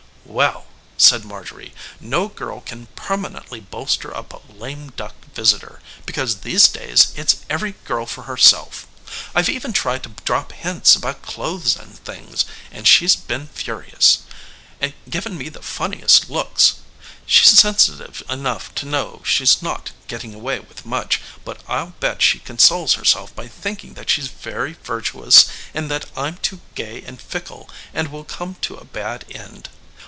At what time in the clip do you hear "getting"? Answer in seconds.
20.07-20.33